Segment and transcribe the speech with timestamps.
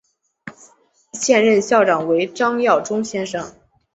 [1.13, 3.53] 现任校长为张耀忠先生。